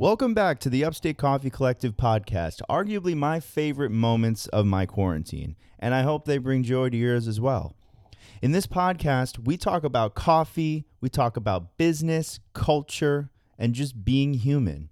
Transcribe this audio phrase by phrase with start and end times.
[0.00, 5.56] Welcome back to the Upstate Coffee Collective podcast, arguably my favorite moments of my quarantine,
[5.76, 7.74] and I hope they bring joy to yours as well.
[8.40, 14.34] In this podcast, we talk about coffee, we talk about business, culture, and just being
[14.34, 14.90] human.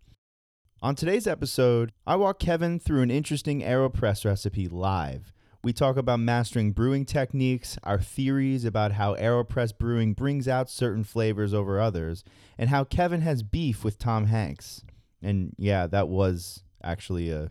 [0.83, 5.33] On today's episode, I walk Kevin through an interesting AeroPress recipe live.
[5.63, 11.05] We talk about mastering brewing techniques, our theories about how AeroPress brewing brings out certain
[11.05, 12.25] flavors over others,
[12.59, 14.83] and how Kevin has beef with Tom Hanks.
[15.23, 17.51] And yeah, that was actually a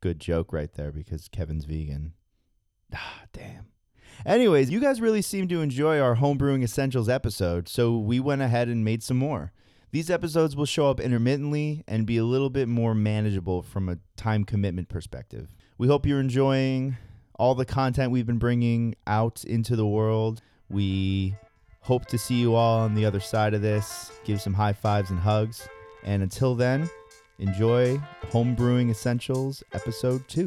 [0.00, 2.12] good joke right there because Kevin's vegan.
[2.92, 3.66] Ah, damn.
[4.26, 8.66] Anyways, you guys really seem to enjoy our homebrewing essentials episode, so we went ahead
[8.66, 9.52] and made some more.
[9.92, 13.98] These episodes will show up intermittently and be a little bit more manageable from a
[14.16, 15.54] time commitment perspective.
[15.78, 16.96] We hope you're enjoying
[17.38, 20.42] all the content we've been bringing out into the world.
[20.68, 21.34] We
[21.80, 24.12] hope to see you all on the other side of this.
[24.24, 25.66] Give some high fives and hugs.
[26.04, 26.88] And until then,
[27.38, 28.00] enjoy
[28.30, 30.46] Homebrewing Essentials Episode 2.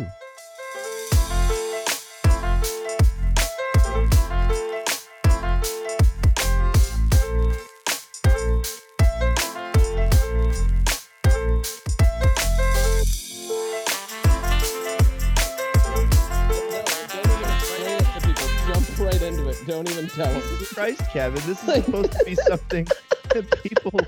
[18.66, 19.58] Jump right into it.
[19.68, 20.42] Don't even tell them.
[20.42, 22.88] Jesus Christ, Kevin, this is supposed to be something
[23.34, 24.00] that people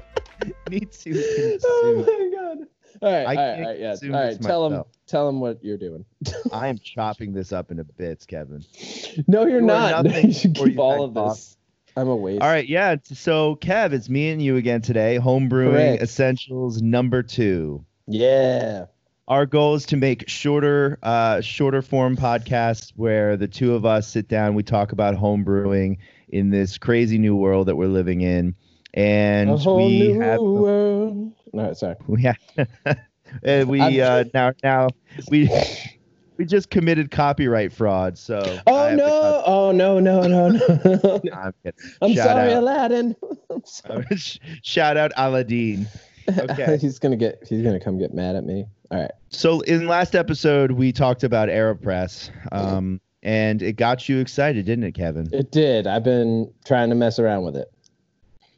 [0.79, 1.59] need to consume.
[1.63, 2.67] Oh my god.
[3.01, 3.95] All right, I all right, all right, yeah.
[4.03, 4.87] All right, tell them, myself.
[5.05, 6.05] tell them what you're doing.
[6.53, 8.63] I am chopping this up into bits, Kevin.
[9.27, 10.05] No, you're You not.
[10.23, 11.35] you should keep you all of off.
[11.35, 11.57] this.
[11.97, 12.41] I'm a waste.
[12.41, 12.95] All right, yeah.
[13.03, 15.17] So, Kev, it's me and you again today.
[15.21, 16.03] Homebrewing Correct.
[16.03, 17.85] Essentials number two.
[18.07, 18.85] Yeah.
[19.27, 24.07] Our goal is to make shorter, uh, shorter form podcasts where the two of us
[24.07, 25.97] sit down, we talk about home brewing
[26.29, 28.55] in this crazy new world that we're living in,
[28.95, 31.33] and we have world.
[31.53, 31.95] No, sorry.
[33.43, 34.87] and we uh, now now
[35.29, 35.49] we
[36.37, 38.17] we just committed copyright fraud.
[38.17, 39.43] So Oh no!
[39.45, 39.99] Oh no!
[39.99, 40.21] No!
[40.21, 40.47] No!
[40.49, 41.21] No!
[41.33, 41.53] I'm.
[42.01, 42.63] I'm sorry, out.
[42.63, 43.15] Aladdin.
[43.49, 44.05] I'm sorry.
[44.63, 45.87] Shout out Aladdin.
[46.27, 46.77] Okay.
[46.77, 47.43] he's gonna get.
[47.47, 48.65] He's gonna come get mad at me.
[48.91, 49.11] All right.
[49.29, 54.85] So in last episode we talked about Aeropress, um, and it got you excited, didn't
[54.85, 55.27] it, Kevin?
[55.33, 55.85] It did.
[55.85, 57.67] I've been trying to mess around with it.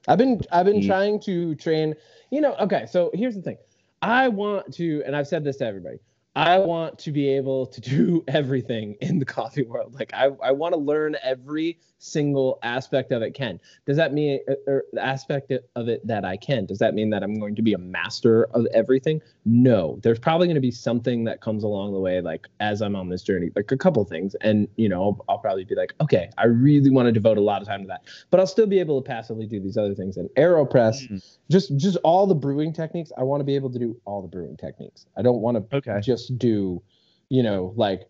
[0.07, 1.95] I've been I've been Ye- trying to train.
[2.31, 3.57] You know, okay, so here's the thing.
[4.01, 5.99] I want to, and I've said this to everybody.
[6.35, 9.95] I want to be able to do everything in the coffee world.
[9.95, 13.33] Like I, I want to learn every single aspect of it.
[13.33, 16.65] Can does that mean uh, or the aspect of it that I can?
[16.65, 19.21] Does that mean that I'm going to be a master of everything?
[19.45, 19.99] No.
[20.03, 23.09] There's probably going to be something that comes along the way, like as I'm on
[23.09, 26.29] this journey, like a couple things, and you know, I'll, I'll probably be like, okay,
[26.37, 28.79] I really want to devote a lot of time to that, but I'll still be
[28.79, 30.17] able to passively do these other things.
[30.17, 31.37] And Aeropress Mm.
[31.49, 34.27] just just all the brewing techniques i want to be able to do all the
[34.27, 35.99] brewing techniques i don't want to Okay.
[36.01, 36.81] just do
[37.29, 38.07] you know like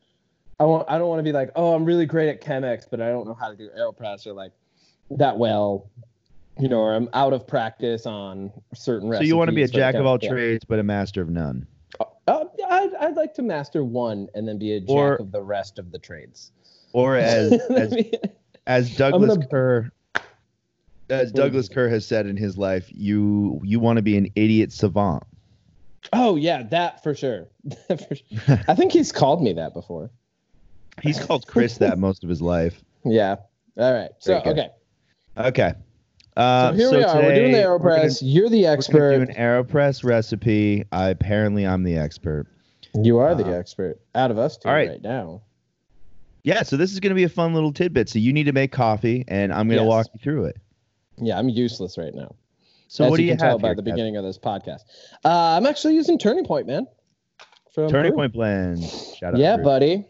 [0.59, 3.01] i want i don't want to be like oh i'm really great at chemex but
[3.01, 4.51] i don't know how to do aeropress or like
[5.11, 5.89] that well
[6.59, 9.67] you know or i'm out of practice on certain So you want to be a
[9.67, 10.29] jack of all yeah.
[10.29, 11.65] trades, but a master of none.
[12.27, 15.41] Uh, I'd, I'd like to master one and then be a jack Or- of the
[15.41, 16.51] rest of the trades
[16.93, 17.95] Or as as
[18.65, 19.91] as Douglas gonna- Kerr
[21.09, 24.73] as Douglas Kerr has said in his life, you you want to be an idiot
[24.73, 25.23] savant.
[26.11, 27.47] oh yeah that for sure,
[27.87, 28.59] For sure.
[28.67, 30.09] i think he's called me that before
[31.01, 32.83] He's called Chris that most of his life.
[33.05, 33.35] yeah
[33.77, 34.69] all right so okay
[35.37, 35.73] Okay.
[36.35, 37.15] Uh, so here we are.
[37.17, 38.19] We're doing the we're gonna- AeroPress.
[38.23, 39.19] You're the expert.
[39.19, 40.83] We're do an AeroPress recipe.
[40.91, 42.47] I apparently I'm the expert.
[42.95, 44.89] you are the Uh, expert out of us two all right.
[44.89, 45.41] right now.
[46.43, 48.09] Yeah, so this is going to be a fun little tidbit.
[48.09, 49.89] So you need to make coffee, and I'm going to Yes.
[49.89, 50.57] walk you through it.
[51.17, 52.33] Yeah, I'm useless right now.
[52.87, 53.85] So as what do you you can tell by here, the Kev?
[53.85, 54.81] beginning of this podcast.
[55.25, 56.87] Uh, I'm actually using Turning Point, man.
[57.75, 58.11] Turning Peru.
[58.13, 58.83] Point blend.
[58.83, 59.39] Shout out.
[59.39, 60.07] Yeah, buddy.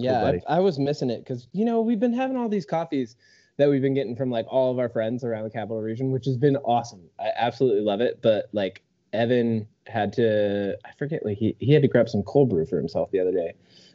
[0.00, 0.40] Yeah, buddy.
[0.48, 3.16] I, I was missing it because you know we've been having all these coffees
[3.58, 6.24] that we've been getting from like all of our friends around the capital region, which
[6.26, 7.02] has been awesome.
[7.18, 8.20] I absolutely love it.
[8.22, 8.82] But like
[9.12, 12.76] Evan had to, I forget, like he, he had to grab some cold brew for
[12.76, 13.54] himself the other day,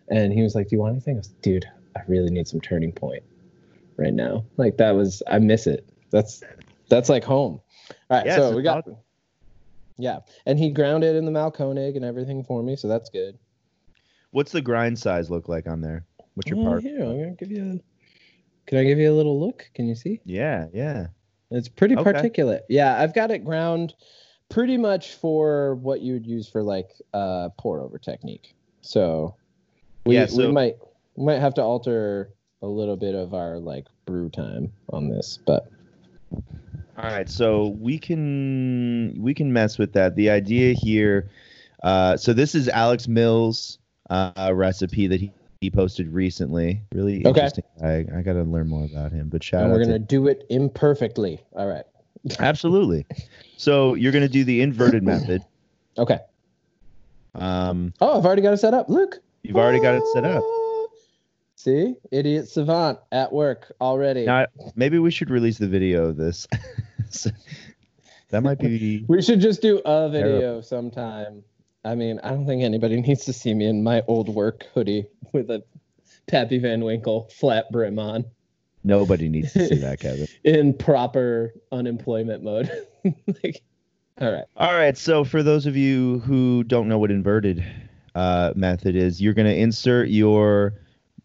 [0.10, 2.60] and he was like, "Do you want anything?" I was, "Dude, I really need some
[2.62, 3.24] Turning Point
[3.98, 5.88] right now." Like that was, I miss it.
[6.12, 6.44] That's
[6.90, 7.62] that's like home.
[8.10, 8.80] All right, Yes, so we got.
[8.80, 8.98] awesome.
[9.98, 13.38] Yeah, and he grounded in the Mahlkönig and everything for me, so that's good.
[14.34, 16.06] What's the grind size look like on there?
[16.34, 16.82] What's your Oh, part?
[16.84, 17.64] Here, I'm gonna give you.
[17.80, 17.80] A,
[18.66, 19.70] can I give you a little look?
[19.76, 20.20] Can you see?
[20.26, 21.08] Yeah, yeah.
[21.52, 22.12] It's pretty Okay.
[22.12, 22.62] particulate.
[22.68, 23.94] Yeah, I've got it ground
[24.50, 28.56] pretty much for what you would use for like uh pour over technique.
[28.82, 29.36] So
[30.06, 30.78] we, Yeah, so- we might
[31.16, 32.32] we might have to alter
[32.64, 35.68] a little bit of our like brew time on this, but
[36.98, 40.16] All right, so we can we can mess with that.
[40.16, 41.30] The idea here,
[41.84, 43.78] uh, so this is Alex Mills'
[44.10, 46.82] uh, recipe that he, he posted recently.
[46.94, 47.30] Really Okay.
[47.30, 47.64] interesting.
[47.82, 49.30] I I got to learn more about him.
[49.30, 51.40] But shout And out we're gonna do it imperfectly.
[51.54, 51.86] All right.
[52.40, 53.06] absolutely.
[53.58, 55.42] So you're gonna do the inverted method.
[55.98, 56.20] Okay.
[57.36, 58.90] Um, Oh, I've already got it set up.
[58.90, 59.20] Look.
[59.44, 60.44] you've already got it set up.
[60.46, 60.86] Ah.
[61.56, 64.26] See, idiot savant at work already.
[64.26, 66.48] Now, maybe we should release the video of this.
[68.30, 69.06] That might be.
[69.08, 71.44] We should just do a video sometime.
[71.86, 75.06] I mean, I don't think anybody needs to see me in my old work hoodie
[75.32, 75.64] with a
[76.28, 78.26] Pappy Van Winkle flat brim on
[78.84, 80.28] Nobody needs to see that, Kevin.
[80.44, 82.70] in proper unemployment mode.
[83.44, 83.62] like,
[84.20, 84.46] all right.
[84.58, 84.98] All right.
[84.98, 87.64] So for those of you who don't know what inverted
[88.16, 90.74] uh, method is, you're going to insert your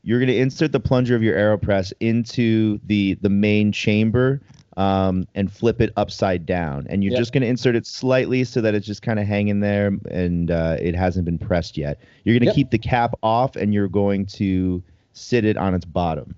[0.02, 4.40] you're going to insert the plunger of your Aeropress into the the main chamber
[4.78, 7.18] um, and flip it upside down, and you're Yep.
[7.18, 10.50] just going to insert it slightly so that it's just kind of hanging there and
[10.52, 11.98] uh, it hasn't been pressed yet.
[12.24, 12.54] You're going to Yep.
[12.54, 14.80] keep the cap off, and you're going to
[15.14, 16.34] sit it on its bottom.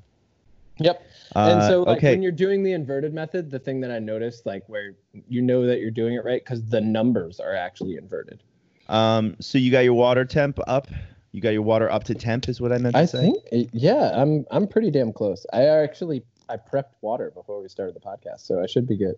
[0.79, 1.03] Yep.
[1.37, 2.11] and Uh, so, like, okay.
[2.13, 4.95] when you're doing the inverted method, the thing that I noticed, like, where
[5.29, 8.43] you know that you're doing it right, because the numbers are actually inverted.
[8.89, 10.89] Um, so you got your water temp up.
[11.33, 13.31] You got your water up to temp, is what I meant to I say.
[13.53, 15.47] think, yeah, I'm I'm pretty damn close.
[15.53, 19.15] I actually I prepped water before we started the podcast, so I should be good.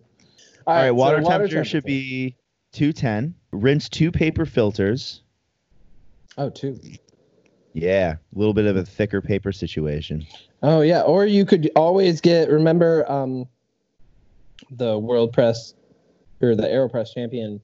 [0.67, 2.35] All right, so water, temperature should be
[2.73, 3.33] 210.
[3.51, 5.23] Rinse two paper filters.
[6.37, 6.79] Oh, two.
[7.73, 10.25] Yeah, a little bit of a thicker paper situation.
[10.61, 12.49] Oh yeah, or you could always get.
[12.49, 13.47] Remember, um,
[14.69, 15.73] the World Press
[16.39, 17.59] or the Aeropress champion.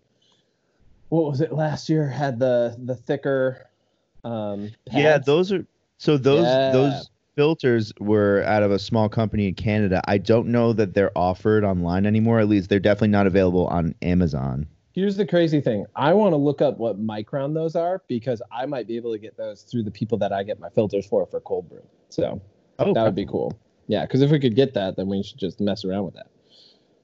[1.09, 2.07] What was it last year?
[2.09, 3.67] Had the the thicker.
[4.23, 5.65] Um, Yeah, those are
[5.97, 6.71] so those Yeah.
[6.71, 10.01] those filters were out of a small company in Canada.
[10.09, 12.41] I don't know that they're offered online anymore.
[12.41, 14.67] At least they're definitely not available on Amazon.
[14.91, 15.85] Here's the crazy thing.
[15.95, 19.17] I want to look up what micron those are because I might be able to
[19.17, 21.81] get those through the people that I get my filters for for cold brew.
[22.09, 22.41] So
[22.77, 23.57] Oh, that would be cool.
[23.87, 26.27] Yeah, because if we could get that, then we should just mess around with that.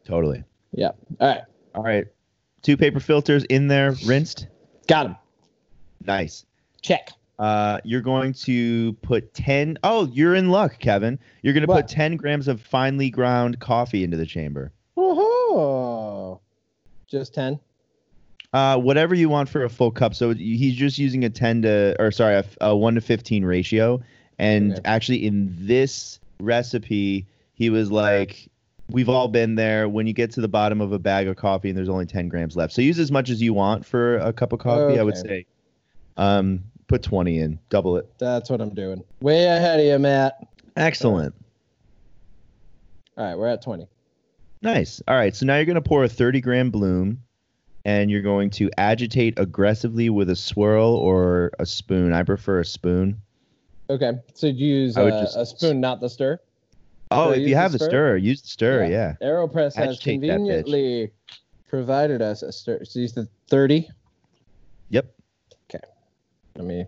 [0.03, 0.43] totally.
[0.73, 0.91] Yeah.
[1.21, 1.41] All right.
[1.75, 2.07] All right.
[2.61, 4.47] Two paper filters in there, rinsed.
[4.87, 5.15] Got them.
[6.05, 6.45] Nice.
[6.81, 7.11] Check.
[7.37, 9.77] Uh, you're going to put 10.
[9.83, 11.19] Oh, you're in luck, Kevin.
[11.41, 14.71] You're going to put 10 grams of finely ground coffee into the chamber.
[14.97, 16.39] Oh.
[17.07, 17.59] Just 10.
[18.53, 20.15] Uh, whatever you want for a full cup.
[20.15, 24.01] So he's just using a 10 to, or sorry, a 1 to 15 ratio.
[24.39, 24.81] And Okay.
[24.85, 28.47] actually, in this recipe, he was like,
[28.91, 31.69] We've all been there when you get to the bottom of a bag of coffee
[31.69, 32.71] and there's only 10 grams left.
[32.71, 35.45] So use as much as you want for a cup of coffee, I would say.
[36.17, 38.07] Um, put 20 in, double it.
[38.19, 39.03] That's what I'm doing.
[39.21, 40.37] Way ahead of you, Matt.
[40.75, 41.33] Excellent.
[43.17, 43.87] All right, we're at 20.
[44.61, 45.01] Nice.
[45.07, 45.35] All right.
[45.35, 47.21] So now you're going to pour a 30 gram bloom
[47.85, 52.13] and you're going to agitate aggressively with a swirl or a spoon.
[52.13, 53.21] I prefer a spoon.
[53.89, 54.13] Okay.
[54.33, 56.39] So you use uh, just- a spoon, not the stir.
[57.11, 57.87] Oh, So if you have the stir?
[57.89, 58.85] stir, use the stir.
[58.85, 59.13] Yeah.
[59.21, 60.29] Aeropress has Agitate bitch.
[60.29, 61.11] conveniently
[61.69, 62.83] provided us a stir.
[62.83, 63.87] So use the 30.
[64.89, 65.13] Yep.
[66.55, 66.85] Let me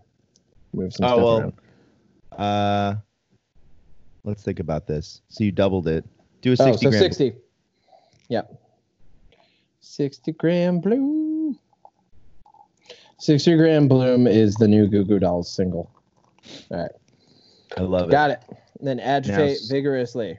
[0.74, 1.54] move some Oh, stuff well, around.
[2.38, 2.96] Uh,
[4.24, 5.22] let's think about this.
[5.30, 6.06] So you doubled it.
[6.42, 7.02] Do a 60 Oh, 60 so gram.
[7.02, 7.34] 60.
[8.30, 8.62] Yep.
[9.82, 11.58] 60 gram bloom.
[13.20, 15.90] 60 gram bloom is the new Goo Goo Dolls single.
[16.72, 16.92] All right.
[17.78, 18.12] I love it.
[18.12, 18.40] Got it.
[18.80, 20.38] Then agitate s- vigorously.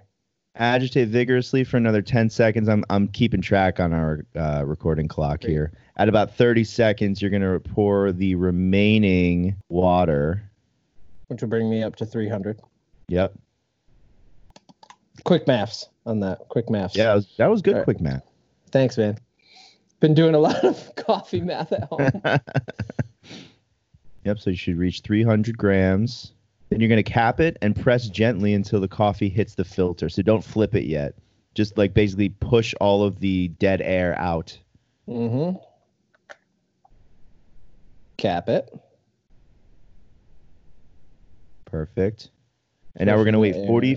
[0.59, 2.69] Agitate vigorously for another 10 seconds.
[2.69, 5.51] I'm, I'm keeping track on our uh, recording clock Great.
[5.53, 5.73] here.
[5.97, 10.43] At about 30 seconds, you're going to pour the remaining water.
[11.29, 12.61] which will bring me up to 300.
[13.09, 13.35] Yep.
[15.25, 16.49] Quick maths on that.
[16.49, 16.97] Quick maths.
[16.97, 17.85] Yeah, that was, that was good, right.
[17.85, 18.25] quick math.
[18.71, 19.19] Thanks, man.
[20.01, 22.11] Been doing a lot of coffee math at home.
[24.25, 26.33] yep, so you should reach 300 grams.
[26.69, 30.09] Then you're going to cap it and press gently until the coffee hits the filter.
[30.09, 31.15] So don't flip it yet.
[31.55, 34.59] Just like basically push all of the dead air out.
[35.09, 35.57] mm-hmm.
[38.17, 38.69] Cap it.
[41.65, 42.31] Perfect.
[42.97, 43.97] And now we're going to wait 40 air.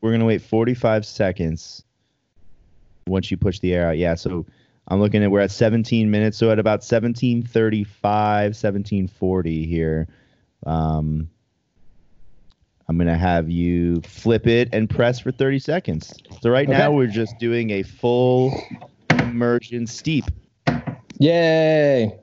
[0.00, 1.84] we're going to wait 45 seconds
[3.06, 3.98] once you push the air out.
[3.98, 4.46] Yeah, so
[4.88, 10.08] I'm looking at we're at 17 minutes, so at about 1735, 1740 here.
[10.66, 11.28] Um
[12.88, 16.14] I'm going to have you flip it and press for 30 seconds.
[16.40, 18.58] So right now we're just doing a full
[19.10, 20.24] immersion steep.
[21.18, 22.18] Yay!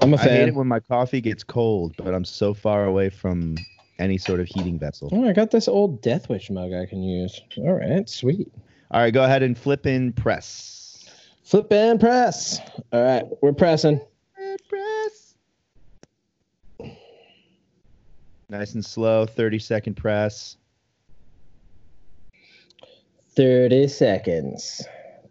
[0.00, 3.10] I'm a I hate it when my coffee gets cold, but I'm so far away
[3.10, 3.56] from
[4.00, 5.08] any sort of heating vessel.
[5.12, 7.40] Oh, I got this old Death Wish mug I can use.
[7.58, 8.52] All right, sweet.
[8.90, 11.08] All right, go ahead and flip and press.
[11.44, 12.58] Flip and press.
[12.92, 14.00] All right, we're pressing.
[14.68, 15.34] Press.
[18.52, 20.58] Nice and slow, 30 second press.
[23.34, 24.86] 30 seconds.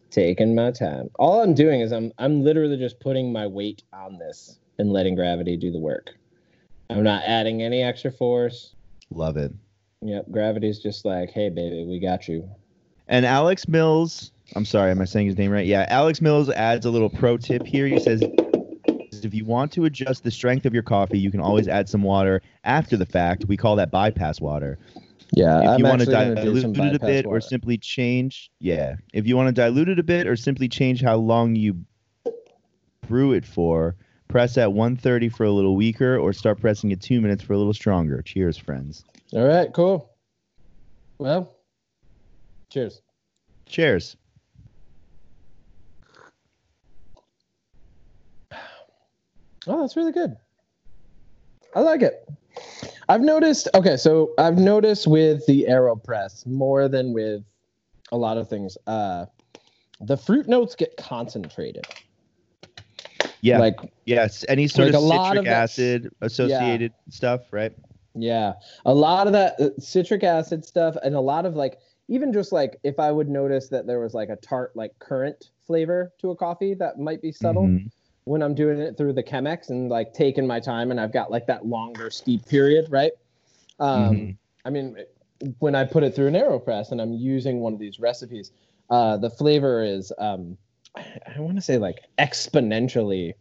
[0.09, 1.11] Taking my time.
[1.19, 5.13] All I'm doing is I'm I'm literally just putting my weight on this and letting
[5.13, 6.09] gravity do the work.
[6.89, 8.73] I'm not adding any extra force.
[9.11, 9.53] Love it.
[10.01, 12.49] Yep, gravity's just like, hey baby, we got you.
[13.07, 15.67] And Alex Mills, I'm sorry, am I saying his name right?
[15.67, 17.85] Yeah, Alex Mills adds a little pro tip here.
[17.85, 18.23] He says
[19.25, 22.03] if you want to adjust the strength of your coffee, you can always add some
[22.03, 23.45] water after the fact.
[23.45, 24.77] We call that bypass water.
[25.33, 27.39] Yeah, if I'm you want to actually gonna do some dilute it a bit or
[27.39, 28.95] simply change, yeah.
[29.13, 31.85] If you want to dilute it a bit or simply change how long you
[33.07, 33.95] brew it for,
[34.27, 37.57] press at 130 for a little weaker or start pressing at 2 minutes for a
[37.57, 38.21] little stronger.
[38.21, 39.05] Cheers, friends.
[39.33, 40.09] All right, cool.
[41.17, 41.55] Well,
[42.69, 43.01] cheers.
[43.65, 44.17] Cheers.
[49.67, 50.35] Oh, that's really good.
[51.75, 52.27] I like it.
[53.07, 53.67] I've noticed.
[53.75, 57.43] Okay, so I've noticed with the Aeropress more than with
[58.11, 58.77] a lot of things.
[58.87, 59.25] Uh,
[60.01, 61.85] the fruit notes get concentrated.
[63.41, 63.59] Yeah.
[63.59, 63.75] Like,
[64.05, 67.73] yes, any sort like of citric of that- acid associated stuff, right?
[68.13, 68.53] yeah,
[68.85, 72.51] a lot of that uh, citric acid stuff, and a lot of like, even just
[72.51, 76.31] like if I would notice that there was like a tart, like currant flavor to
[76.31, 77.63] a coffee that might be subtle.
[77.63, 77.89] Mhm.
[78.25, 81.31] When I'm doing it through the Chemex and like taking my time and I've got
[81.31, 83.11] like that longer steep period, right?
[83.79, 84.37] Um, Mhm.
[84.65, 84.97] I mean,
[85.59, 88.51] when I put it through an AeroPress and I'm using one of these recipes,
[88.91, 90.55] uh, the flavor is, um,
[90.95, 93.33] I, I want to say like exponentially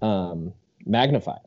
[0.00, 0.52] um,
[0.86, 1.40] magnified.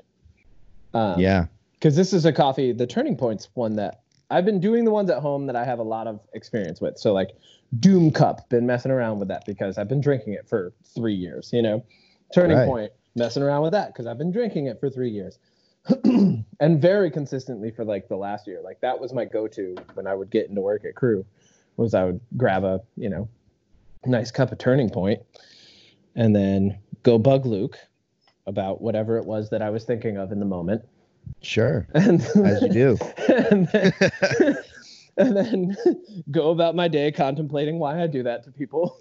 [0.94, 1.46] Um, Yeah.
[1.74, 5.10] because this is a coffee the turning points one that i've been doing the ones
[5.10, 7.32] at home that i have a lot of experience with so like
[7.80, 11.52] doom cup been messing around with that because i've been drinking it for three years
[11.54, 11.84] you know
[12.34, 12.68] turning Right.
[12.68, 15.40] point messing around with that because i've been drinking it for three years
[16.04, 20.14] and very consistently for like the last year like that was my go-to when i
[20.14, 21.26] would get into work at crew
[21.78, 23.28] was i would grab a you know
[24.06, 25.22] nice cup of turning point
[26.16, 27.78] and then go bug luke
[28.46, 30.84] about whatever it was that i was thinking of in the moment
[31.42, 31.86] Sure.
[31.94, 32.98] and As you do.
[33.28, 33.94] and then,
[35.18, 35.78] and then
[36.32, 38.98] go about my day contemplating why I do that to people.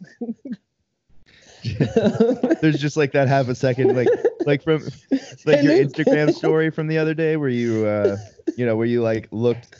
[2.60, 4.08] There's just like that half a second, like
[4.46, 4.82] like from
[5.44, 8.16] like your Instagram story from the other day where you uh
[8.56, 9.74] you know where you like looked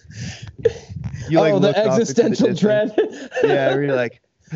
[1.28, 2.60] you like oh, the the existential distance.
[2.60, 2.92] dread.
[3.42, 4.20] Yeah, where you're like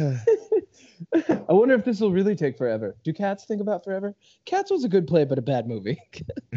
[1.15, 2.97] I wonder if this will really take forever.
[3.03, 4.15] Do cats think about forever?
[4.45, 6.01] Cats was a good play, but a bad movie.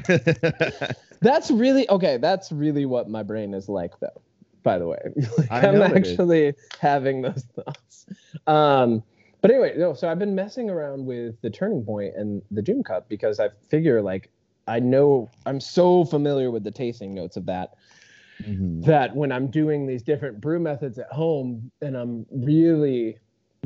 [1.22, 2.18] That's really okay.
[2.18, 4.22] That's really what my brain is like, though.
[4.62, 5.00] By the way,
[5.38, 6.12] like, I'm know it is.
[6.12, 8.06] actually having those thoughts.
[8.48, 9.04] Um,
[9.44, 9.94] but anyway, no.
[9.94, 13.50] So I've been messing around with the turning point and the Doom Cup because I
[13.70, 14.32] figure like
[14.70, 17.74] I know I'm so familiar with the tasting notes of that
[18.42, 18.86] Mhm.
[18.86, 23.18] that when I'm doing these different brew methods at home and I'm really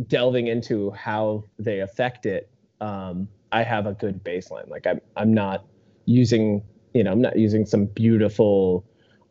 [0.07, 2.49] delving into how they affect it,
[2.81, 4.67] um, I have a good baseline.
[4.69, 5.63] Like I'm, I'm not
[6.05, 6.63] using,
[6.95, 8.83] you know, I'm not using some beautiful,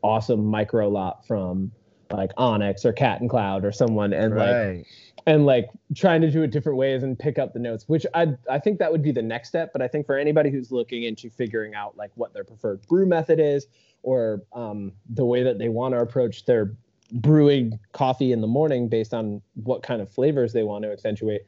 [0.03, 1.73] awesome micro lot from
[2.11, 4.87] like Onyx or Cat and Cloud or someone and like
[5.27, 8.29] and like trying to do it different ways and pick up the notes which i
[8.51, 11.03] i think that would be the next step but i think for anybody who's looking
[11.03, 13.67] into figuring out like what their preferred brew method is
[14.03, 16.73] or um, the way that they want to approach their
[17.11, 21.43] brewing coffee in the morning based on what kind of flavors they want to accentuate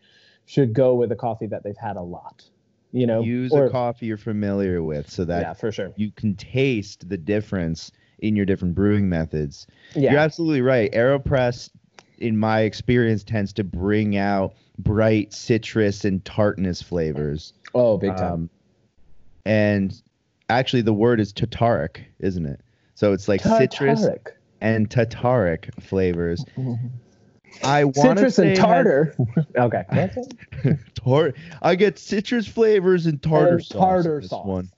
[0.46, 2.44] should go with a coffee that they've had a lot
[2.90, 3.20] you know?
[3.20, 5.92] Use or, a coffee you're familiar with so that yeah for sure.
[5.96, 9.66] you can taste the difference in your different brewing methods.
[9.94, 10.90] yeah You're absolutely right.
[10.92, 11.70] Aeropress,
[12.18, 17.52] in my experience, tends to bring out bright citrus and tartness flavors.
[17.74, 18.50] oh big time Um,
[19.44, 20.02] and
[20.50, 22.60] actually, the word is tartaric, isn't it?
[22.94, 24.06] So it's like citrus
[24.60, 26.44] and tartaric flavors.
[27.64, 29.16] I want citrus and tartar
[29.56, 29.84] okay
[30.94, 31.32] Tar-
[31.62, 33.80] I get citrus flavors and tartar And sauce.
[34.04, 34.46] tartar sauce.
[34.46, 34.70] one.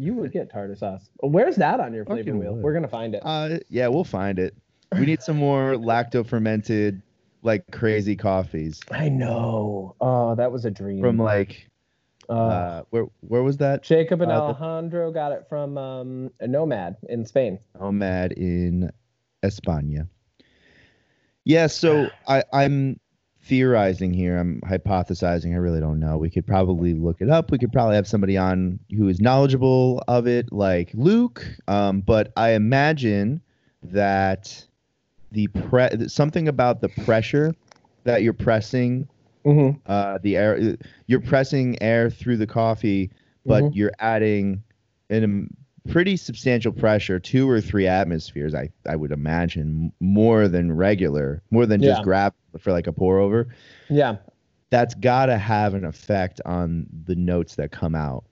[0.00, 1.10] You would get tartar sauce.
[1.20, 2.54] Where's that on your flavor Fucking wheel?
[2.54, 2.62] would.
[2.62, 3.22] We're gonna find it.
[3.24, 4.54] Uh, yeah, we'll find it.
[4.92, 7.02] We need some more lacto fermented,
[7.42, 9.96] like crazy coffees I know.
[10.00, 11.00] Oh, that was a dream.
[11.00, 11.68] from like
[12.28, 13.82] Uh, uh, where where was that?
[13.82, 17.58] Jacob and uh, the- Alejandro got it from um, a Nomad in Spain.
[17.80, 18.90] Nomad in
[19.42, 20.08] España.
[21.44, 23.00] Yeah, so I, I'm
[23.42, 24.38] theorizing here.
[24.38, 25.52] I'm hypothesizing.
[25.52, 26.18] I really don't know.
[26.18, 27.50] We could probably look it up.
[27.50, 31.44] We could probably have somebody on who is knowledgeable of it, like Luke.
[31.66, 33.40] Um, but I imagine
[33.82, 34.64] that
[35.32, 37.54] the pre- something about the pressure
[38.04, 39.08] that you're pressing
[39.46, 39.78] Mm-hmm.
[39.86, 40.76] uh, the air.
[41.06, 43.10] You're pressing air through the coffee,
[43.46, 43.70] but Mhm.
[43.74, 44.62] you're adding
[45.08, 45.57] in a
[45.88, 48.54] pretty substantial pressure, two or three atmospheres.
[48.54, 52.04] I I would imagine more than regular, more than just Yeah.
[52.04, 53.48] grab for like a pour over.
[53.88, 54.16] Yeah.
[54.70, 58.24] That's gotta have an effect on the notes that come out.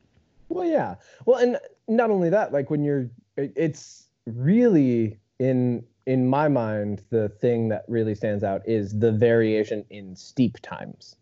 [0.48, 0.96] Well, yeah.
[1.24, 1.58] Well, and
[1.88, 7.84] not only that, like when you're, it's really in in my mind the thing that
[7.88, 11.16] really stands out is the variation in steep times.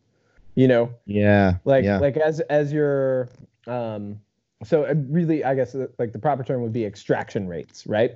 [0.57, 1.99] You know, Yeah, like yeah.
[1.99, 3.29] like as as your
[3.67, 4.21] um,
[4.65, 8.13] so really, I guess uh, like the proper term would be extraction rates, right?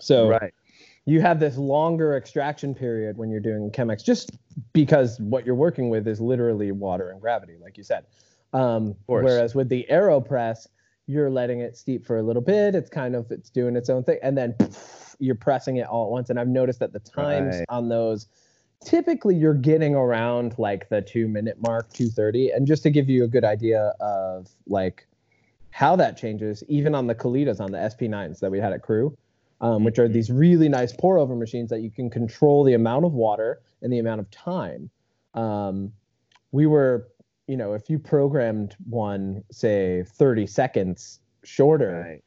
[0.00, 0.52] So right.
[1.04, 4.30] you have this longer extraction period when you're doing Chemex, just
[4.72, 8.04] because what you're working with is literally water and gravity, like you said.
[8.52, 10.66] Um, whereas with the AeroPress,
[11.06, 12.74] you're letting it steep for a little bit.
[12.74, 14.54] It's kind of it's doing its own thing, and then
[15.18, 16.30] you're pressing it all at once.
[16.30, 17.64] And I've noticed that the times Right.
[17.68, 18.26] on those,
[18.84, 22.50] typically you're getting around like the two minute mark, two thirty.
[22.50, 25.06] And just to give you a good idea of like
[25.72, 29.16] how that changes, even on the Kalitas on the SP9s that we had at Crew,
[29.60, 30.12] um, which are Mhm.
[30.12, 33.92] these really nice pour over machines that you can control the amount of water and
[33.92, 34.90] the amount of time.
[35.34, 35.92] Um,
[36.52, 37.08] we were,
[37.46, 42.22] you know, if you programmed one, say 30 seconds shorter, Right.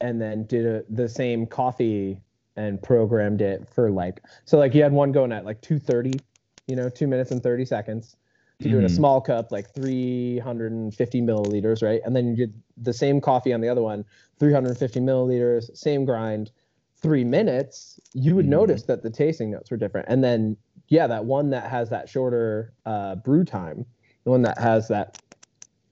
[0.00, 2.20] and then did a, the same coffee
[2.56, 6.20] and programmed it for like, so like you had one going at like 230,
[6.66, 8.16] you know, two minutes and 30 seconds
[8.60, 8.96] to do it in a Mhm.
[8.96, 12.00] small cup, like 350 milliliters, right?
[12.04, 14.04] And then you did the same coffee on the other one,
[14.38, 16.50] 350 milliliters, same grind,
[16.96, 18.50] three minutes, you would Mhm.
[18.50, 20.06] notice that the tasting notes were different.
[20.08, 20.56] And then,
[20.88, 23.84] yeah, that one that has that shorter uh, brew time,
[24.24, 25.18] the one that has that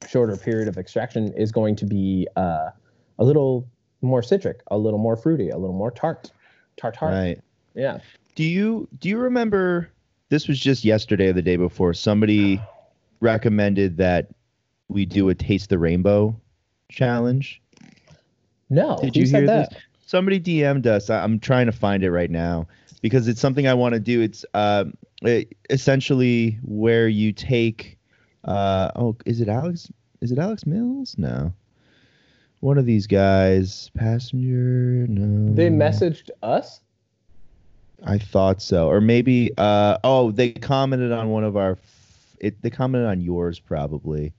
[0.07, 2.71] shorter period of extraction is going to be uh,
[3.19, 3.69] a little
[4.03, 6.31] more citric, a little more fruity, a little more tart,
[6.77, 7.13] tart tart.
[7.13, 7.41] Right.
[7.75, 7.99] Yeah.
[8.35, 9.91] Do you do you remember
[10.29, 12.61] this was just yesterday or the day before somebody
[13.21, 14.29] recommended that
[14.89, 16.35] we do a taste the rainbow
[16.91, 17.61] challenge?
[18.69, 18.99] No.
[19.01, 19.71] Did you hear that?
[19.71, 19.79] this?
[20.07, 21.09] Somebody DM'd us.
[21.11, 22.67] I, I'm trying to find it right now
[23.00, 24.21] because it's something I want to do.
[24.21, 27.97] It's um, it, essentially where you take.
[28.45, 29.91] Uh, oh, is it Alex?
[30.21, 31.15] Is it Alex Mills?
[31.19, 31.53] No.
[32.61, 35.07] One of these guys, passenger.
[35.09, 35.55] No.
[35.55, 36.81] They messaged us.
[38.05, 39.50] I thought so, or maybe.
[39.57, 41.73] Uh, oh, they commented on one of our.
[41.73, 44.33] f- It, they commented on yours probably.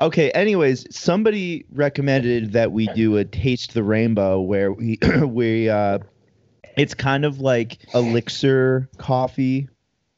[0.00, 0.30] Okay.
[0.32, 5.98] Anyways, somebody recommended that we do a taste the rainbow where we we uh,
[6.76, 9.68] it's kind of like elixir coffee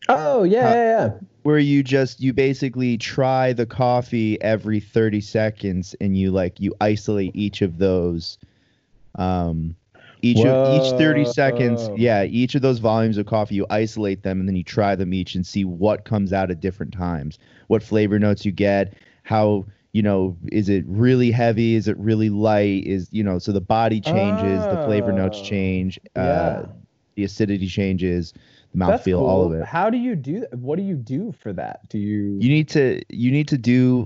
[0.09, 1.11] Oh yeah, Uh, yeah, yeah.
[1.43, 6.75] where you just you basically try the coffee every 30 seconds and you like you
[6.81, 8.39] isolate each of those
[9.17, 9.75] um
[10.23, 14.41] each of each 30 seconds yeah each of those volumes of coffee you isolate them
[14.41, 17.83] and then you try them each and see what comes out at different times what
[17.83, 18.95] flavor notes you get
[19.25, 23.53] how you know is it really heavy is it really light is you know so
[23.53, 26.23] the body changes the flavor notes Oh, change Yeah.
[26.23, 26.67] uh
[27.17, 28.33] the acidity changes
[28.73, 30.55] the mouthfeel all of it How do you do that?
[30.59, 31.89] What do you do for that?
[31.89, 32.39] Do you?
[32.41, 34.05] you need to you need to do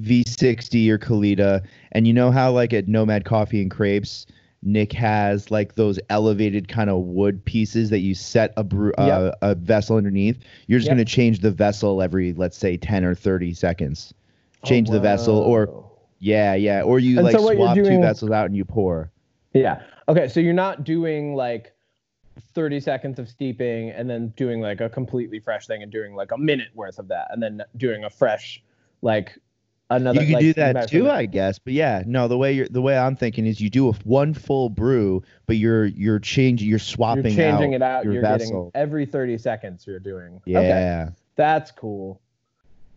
[0.00, 4.26] V60 or Kalita, and you know how like at Nomad Coffee and Crepes,
[4.62, 9.32] Nick has like those elevated kind of wood pieces that you set a brew uh,
[9.32, 9.38] Yep.
[9.42, 10.38] a vessel underneath.
[10.66, 10.96] You're just Yep.
[10.96, 14.12] gonna change the vessel every let's say 10 or 30 seconds.
[14.62, 18.00] Oh, Change the vessel, or oh, yeah, yeah, or you And like so swap two
[18.00, 19.10] vessels out and you pour.
[19.54, 19.82] Yeah.
[20.08, 21.74] Okay, so you're not doing like
[22.54, 26.32] 30 seconds of steeping and then doing like a completely fresh thing and doing like
[26.32, 28.62] a minute worth of that and then doing a fresh
[29.02, 29.38] like
[29.90, 31.10] another you can like, do that too.
[31.10, 31.58] I guess.
[31.58, 34.34] But yeah, no, the way you're the way I'm thinking is you do a one
[34.34, 38.04] full brew, but you're you're changing, you're swapping You're changing out it out.
[38.04, 38.70] your You're vessel.
[38.74, 40.40] getting every 30 seconds you're doing.
[40.44, 40.58] Yeah.
[40.58, 41.08] Okay.
[41.36, 42.20] That's cool.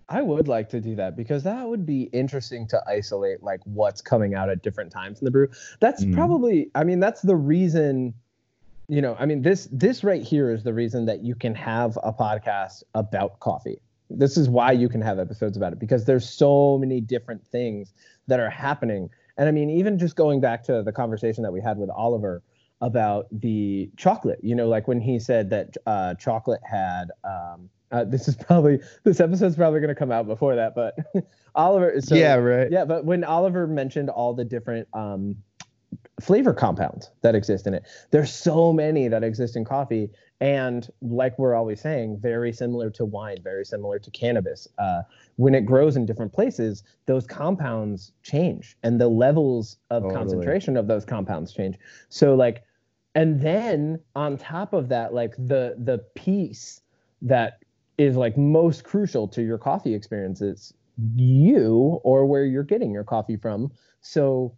[0.09, 4.01] I would like to do that because that would be interesting to isolate like what's
[4.01, 5.47] coming out at different times in the brew.
[5.79, 6.13] That's Mhm.
[6.13, 8.13] probably I mean that's the reason
[8.89, 11.97] you know, I mean this this right here is the reason that you can have
[12.03, 13.79] a podcast about coffee.
[14.09, 17.93] This is why you can have episodes about it because there's so many different things
[18.27, 19.09] that are happening.
[19.37, 22.43] And I mean even just going back to the conversation that we had with Oliver
[22.81, 28.03] about the chocolate, you know, like when he said that uh, chocolate had um, uh,
[28.03, 30.97] this is probably this episode's probably going to come out before that, but
[31.55, 32.01] Oliver.
[32.01, 32.69] So, yeah, right.
[32.69, 35.37] yeah, but when Oliver mentioned all the different um,
[36.19, 40.09] flavor compounds that exist in it, there's so many that exist in coffee,
[40.41, 44.67] and like we're always saying, very similar to wine, very similar to cannabis.
[44.77, 45.03] Uh,
[45.35, 50.19] when it grows in different places, those compounds change, and the levels of Totally.
[50.19, 51.77] concentration of those compounds change.
[52.09, 52.63] So like,
[53.13, 56.81] and then on top of that, like the the piece
[57.21, 57.62] that
[57.97, 60.73] is like most crucial to your coffee experiences
[61.15, 63.71] you or where you're getting your coffee from.
[64.01, 64.55] So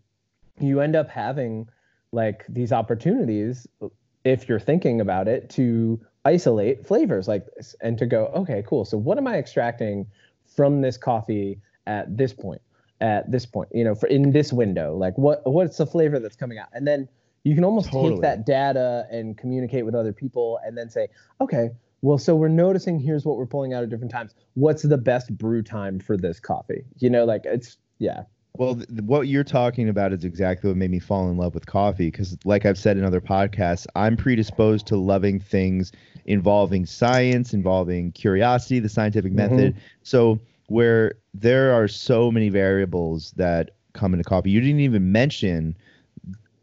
[0.59, 1.67] you end up having
[2.11, 3.87] like these opportunities uh,
[4.23, 8.85] if you're thinking about it to isolate flavors like this and to go okay cool.
[8.85, 10.07] So what am i extracting
[10.45, 12.61] from this coffee at this point
[13.01, 13.69] at this point?
[13.73, 16.69] You know for in this window like what what's the flavor that's coming out?
[16.73, 17.07] And then
[17.43, 18.13] you can almost Totally.
[18.13, 21.07] take that data and communicate with other people and then say
[21.39, 21.69] okay
[22.05, 25.35] well so we're noticing here's what we're pulling out at different times what's the best
[25.37, 28.23] brew time for this coffee you know like it's yeah
[28.57, 31.65] Well, th- what you're talking about is exactly what made me fall in love with
[31.65, 32.09] coffee.
[32.09, 35.91] Because, like I've said in other podcasts, I'm predisposed to loving things
[36.25, 39.35] involving science, involving curiosity, the scientific Mhm.
[39.35, 39.75] method.
[40.03, 45.75] So, where there are so many variables that come into coffee, you didn't even mention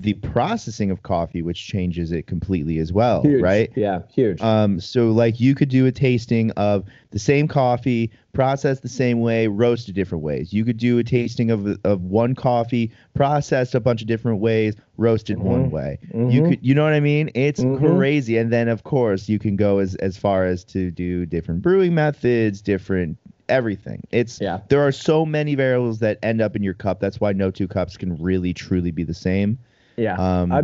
[0.02, 3.70] the processing of coffee, which changes it completely as well, huge right?
[3.76, 8.82] yeah huge Um, so like you could do a tasting of the same coffee, processed
[8.82, 10.52] the same way, roasted different ways.
[10.52, 14.74] You could do a tasting of of one coffee, processed a bunch of different ways,
[14.96, 15.70] roasted one Mhm.
[15.70, 15.98] way.
[16.12, 16.48] You Mhm.
[16.48, 17.30] could, you know what I mean?
[17.34, 17.78] It's Mhm.
[17.96, 18.36] crazy.
[18.38, 21.94] And then of course you can go as as far as to do different brewing
[21.94, 24.02] methods, different everything.
[24.10, 26.98] It's yeah there are so many variables that end up in your cup.
[27.00, 29.58] That's why no two cups can really truly be the same.
[29.96, 30.62] Yeah Um, I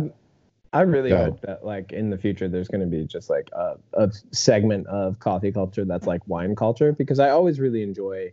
[0.71, 1.25] I really Go.
[1.25, 4.85] hope that like in the future there's going to be just like a, a segment
[4.87, 8.31] of coffee culture that's like wine culture because I always really enjoy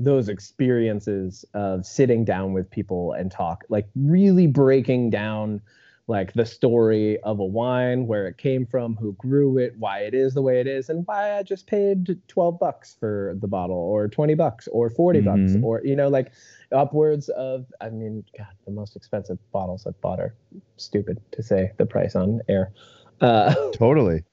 [0.00, 5.60] those experiences of sitting down with people and talk like really breaking down
[6.08, 10.14] like the story of a wine where it came from who grew it why it
[10.14, 13.76] is the way it is and why i just paid 12 bucks for the bottle
[13.76, 15.62] or 20 bucks or 40 bucks Mhm.
[15.62, 16.32] or you know like
[16.72, 20.34] upwards of i mean god the most expensive bottles i've bought are
[20.78, 22.72] stupid to say the price on air
[23.20, 24.24] uh Totally.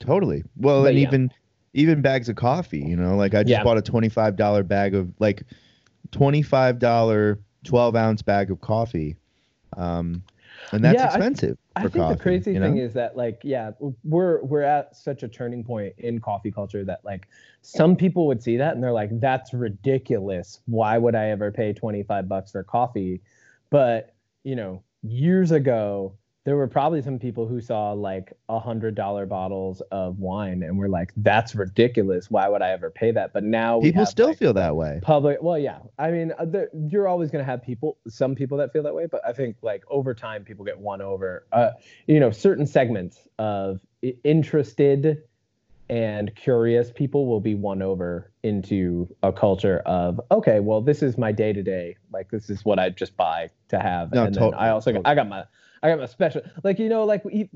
[0.00, 0.42] Totally.
[0.56, 1.06] Well, and yeah.
[1.08, 1.30] even
[1.72, 3.64] even bags of coffee, you know, like I just Yeah.
[3.64, 5.42] bought a twenty-five dollar bag of like
[6.12, 9.16] twenty-five dollar twelve ounce bag of coffee.
[9.76, 10.22] Um
[10.72, 12.14] and that's Yeah, I- expensive I for think coffee.
[12.14, 13.72] the crazy you thing is that like yeah,
[14.04, 17.26] we're we're at such a turning point in coffee culture that like
[17.62, 20.60] some people would see that and they're like that's ridiculous.
[20.66, 23.20] Why would I ever pay 25 bucks for coffee?
[23.70, 28.94] But, you know, years ago there were probably some people who saw like a hundred
[28.94, 32.30] dollar bottles of wine and were like, "That's ridiculous.
[32.30, 35.00] Why would I ever pay that?" But now people have, still like, feel that way.
[35.02, 38.58] public well yeah i mean uh, there, you're always going to have people some people
[38.58, 41.70] that feel that way but i think like over time people get won over uh
[42.06, 43.80] you know certain segments of
[44.22, 45.22] interested
[45.90, 51.18] and curious people will be won over into a culture of okay well this is
[51.18, 54.34] my day to day like this is what i just buy to have No, and
[54.34, 55.44] then totally, i also got, i got my
[55.84, 57.50] I got my special, like you know, like we,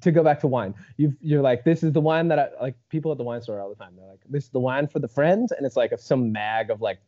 [0.00, 0.74] to go back to wine.
[0.96, 2.74] You you're like, this is the wine that I like.
[2.88, 3.92] People at the wine store all the time.
[3.96, 6.80] They're like, this is the wine for the friends, and it's like some mag of
[6.80, 6.98] like,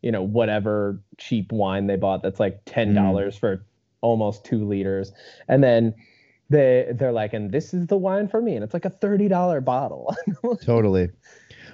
[0.00, 2.94] you know, whatever cheap wine they bought that's like ten mm.
[2.94, 3.66] dollars for
[4.00, 5.12] almost two liters,
[5.48, 5.92] and then
[6.50, 9.26] they they're like, and this is the wine for me, and it's like a thirty
[9.26, 10.14] dollar bottle.
[10.62, 11.10] Totally.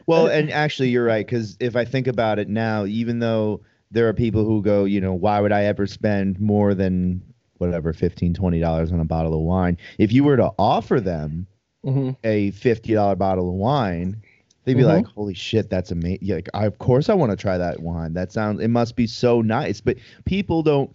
[0.07, 1.27] Well, and actually, you're right.
[1.27, 5.03] Because if I think about it now, even though there are people who go, you
[5.03, 7.23] know, why would I ever spend more than
[7.59, 9.77] whatever, 15 $20 on a bottle of wine?
[9.99, 11.47] If you were to offer them
[11.85, 12.11] mm-hmm.
[12.25, 14.17] a $50 bottle of wine,
[14.65, 14.87] they'd be Mhm.
[14.87, 16.19] like, holy shit, that's amazing.
[16.23, 18.15] Yeah, like, I, of course I want to try that wine.
[18.15, 19.81] That sounds, it must be so nice.
[19.81, 20.91] But people don't,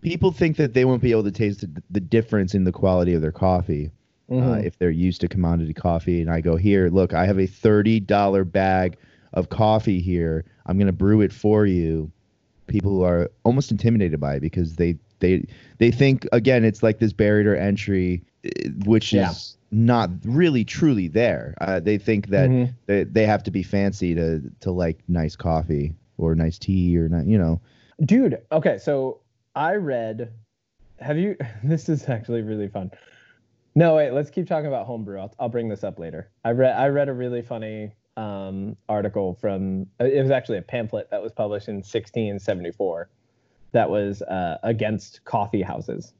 [0.00, 3.14] people think that they won't be able to taste the, the difference in the quality
[3.14, 3.90] of their coffee
[4.30, 4.64] uh, Mhm.
[4.64, 6.20] if they're used to commodity coffee.
[6.20, 8.96] And I go, here, look, I have a $30 bag
[9.34, 10.44] of coffee here.
[10.66, 12.10] I'm going to brew it for you.
[12.66, 15.46] People are almost intimidated by it because they, they,
[15.78, 19.30] they think, again, it's like this barrier to entry, eh, which Yeah.
[19.30, 21.54] is not really truly there.
[21.62, 22.74] Uh, they think that Mhm.
[22.84, 27.08] they, they have to be fancy to, to like nice coffee or nice tea or
[27.08, 27.58] not, you know.
[28.04, 29.20] dude okay so
[29.54, 30.30] i read
[30.98, 32.90] have you this is actually really fun
[33.74, 36.74] no wait let's keep talking about homebrew i'll, I'll bring this up later i read
[36.76, 41.32] i read a really funny um, article from it was actually a pamphlet that was
[41.32, 43.08] published in 1674
[43.72, 46.12] that was uh, against coffee houses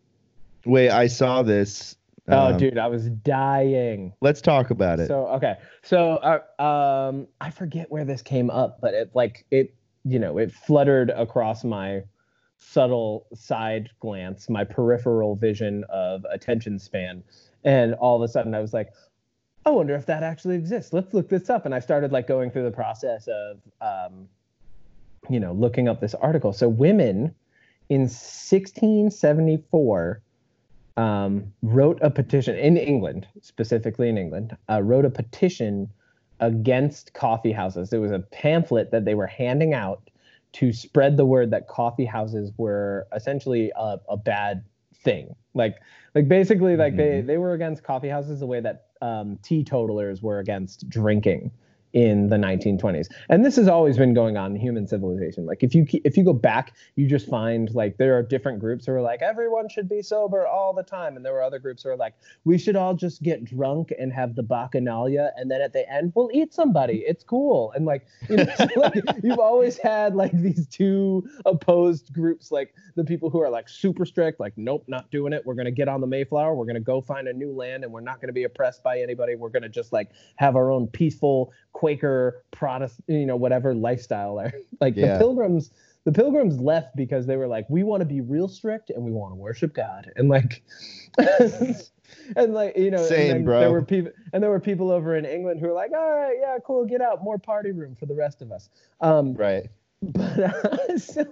[0.65, 1.97] Wait, I saw this.
[2.29, 5.09] oh Um, dude i was dying Let's talk about it.
[5.09, 9.75] So okay, so uh, um, I forget where this came up, but it like it,
[10.05, 12.03] you know, it fluttered across my
[12.59, 17.25] subtle side glance, my peripheral vision of attention span,
[17.65, 18.93] and all of a sudden I was like,
[19.67, 20.93] I wonder if that actually exists.
[20.93, 24.29] Let's look this up, and I started like going through the process of, um,
[25.29, 26.53] you know, looking up this article.
[26.53, 27.35] So women
[27.93, 30.23] in 1674
[30.97, 35.91] um, wrote a petition in England, specifically in England, uh, wrote a petition
[36.41, 37.93] against coffee houses.
[37.93, 40.09] It was a pamphlet that they were handing out
[40.55, 45.37] to spread the word that coffee houses were essentially a, a bad thing.
[45.53, 45.77] Like
[46.15, 47.27] like basically like mm-hmm.
[47.27, 51.51] they they were against coffee houses the way that um, teetotalers were against drinking
[51.93, 55.47] in the 1920s and this has always been going on in human civilization.
[55.47, 58.87] Like if you if you go back you just find like there are different groups
[58.87, 61.17] who are like everyone should be sober all the time.
[61.17, 64.13] And there were other groups who are like we should all just get drunk and
[64.13, 67.05] have the bacchanalia and then at the end we'll eat somebody.
[67.07, 67.73] It's cool.
[67.73, 72.75] And like, you know, so like you've always had like these two opposed groups like
[72.97, 75.45] the people who are like super strict like nope not doing it.
[75.45, 76.55] We're going to get on the mayflower.
[76.55, 78.83] We're going to go find a new land and we're not going to be oppressed
[78.83, 79.35] by anybody.
[79.35, 84.37] We're going to just like have our own peaceful Quaker Protestant, you know, whatever lifestyle
[84.37, 84.55] there.
[84.81, 85.15] Like yeah.
[85.15, 85.71] the pilgrims,
[86.05, 89.11] the pilgrims left because they were like, we want to be real strict and we
[89.11, 90.11] want to worship God.
[90.17, 90.63] And like
[91.19, 93.61] and like, you know, Same, bro.
[93.61, 96.37] there were people and there were people over in England who were like, all right,
[96.41, 98.69] yeah, cool, get out, more party room for the rest of us.
[99.01, 99.69] Um right.
[100.03, 101.27] But uh, so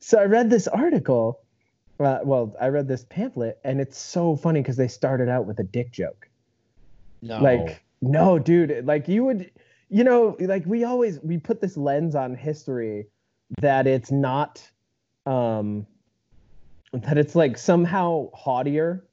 [0.00, 1.40] so I read this article.
[2.00, 5.60] Uh, well, I read this pamphlet, and it's so funny because they started out with
[5.60, 6.28] a dick joke.
[7.22, 7.40] No.
[7.40, 9.50] Like no, dude, like you would,
[9.88, 13.06] you know, like we always we put this lens on history
[13.60, 14.60] that it's not,
[15.24, 15.86] um,
[16.92, 19.04] that it's like somehow haughtier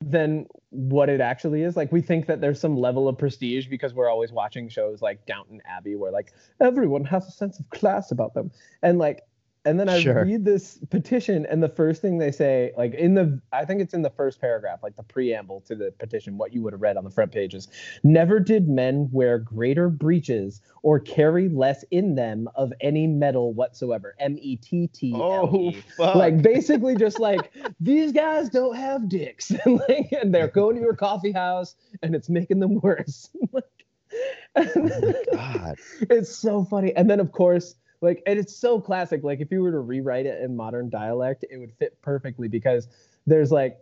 [0.00, 1.76] than what it actually is.
[1.76, 5.26] Like we think that there's some level of prestige because we're always watching shows like
[5.26, 8.50] Downton Abbey where like everyone has a sense of class about them.
[8.82, 9.22] And like
[9.64, 10.24] and then I sure.
[10.24, 13.94] read this petition, and the first thing they say, like in the, I think it's
[13.94, 16.96] in the first paragraph, like the preamble to the petition, what you would have read
[16.96, 17.68] on the front pages.
[18.02, 24.14] Never did men wear greater breeches or carry less in them of any metal whatsoever.
[24.18, 25.74] M E T T L.
[25.98, 27.50] Oh, like basically just like
[27.80, 32.14] these guys don't have dicks, and, like, and they're going to your coffee house, and
[32.14, 33.30] it's making them worse.
[34.56, 36.94] oh my god, it's so funny.
[36.94, 40.26] And then of course like and it's so classic like if you were to rewrite
[40.26, 42.88] it in modern dialect it would fit perfectly because
[43.26, 43.78] there's like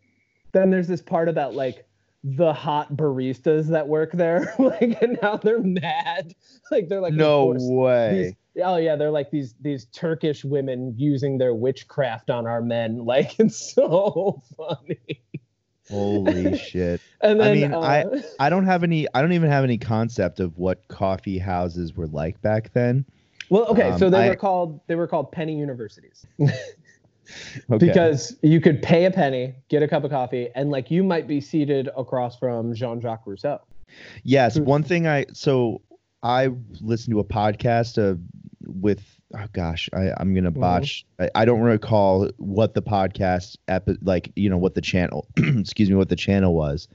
[0.52, 1.86] then there's this part about like
[2.24, 6.32] the hot baristas that work there like and now they're mad
[6.70, 11.36] like they're like no way these, oh yeah they're like these these turkish women using
[11.36, 15.20] their witchcraft on our men like it's so funny
[15.90, 17.00] Holy shit!
[17.20, 19.06] and then, I mean, uh, I I don't have any.
[19.14, 23.04] I don't even have any concept of what coffee houses were like back then.
[23.52, 26.24] Well, okay, um, so they I, were called they were called penny universities.
[26.40, 26.56] okay.
[27.68, 31.26] Because you could pay a penny, get a cup of coffee, and like you might
[31.26, 33.60] be seated across from Jean-Jacques Rousseau.
[34.22, 35.82] Yes, one thing I so
[36.22, 36.48] I
[36.80, 38.16] listened to a podcast uh,
[38.64, 40.58] with oh gosh, I, I'm gonna mm-hmm.
[40.58, 41.04] botch.
[41.20, 41.24] Mm-hmm.
[41.36, 45.90] I, I, don't recall what the podcast epi- like you know what the channel excuse
[45.90, 46.88] me what the channel was,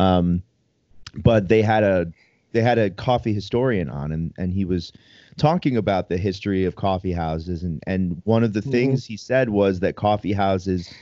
[0.00, 0.42] um,
[1.14, 2.12] but they had a
[2.50, 4.92] they had a coffee historian on and and he was
[5.36, 8.70] talking about the history of coffee houses, and and one of the mm-hmm.
[8.70, 10.92] things he said was that coffee houses,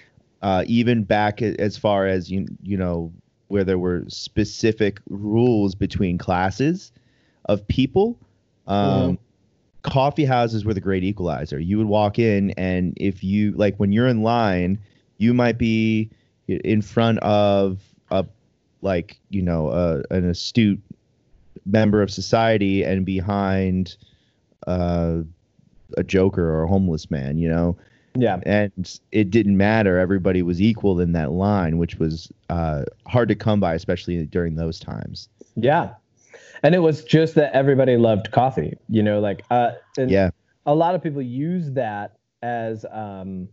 [0.43, 3.12] uh, even back as far as you you know
[3.49, 6.93] where there were specific rules between classes
[7.47, 8.19] of people.
[8.66, 9.14] Um, mm-hmm.
[9.83, 11.59] Coffee houses were the great equalizer.
[11.59, 14.79] You would walk in, and if you like, when you're in line,
[15.19, 16.11] you might be
[16.47, 18.27] in front of a
[18.83, 20.81] like you know a, an astute
[21.66, 23.97] member of society and behind
[24.66, 25.18] uh,
[25.96, 27.77] a joker or a homeless man, you know?
[28.14, 28.40] Yeah.
[28.44, 29.99] And it didn't matter.
[29.99, 34.57] Everybody was equal in that line, which was uh, hard to come by, especially during
[34.57, 35.29] those times.
[35.55, 35.94] Yeah.
[36.62, 40.31] And it was just that everybody loved coffee, you know, like, uh, yeah.
[40.66, 43.49] A lot of people use that as, um,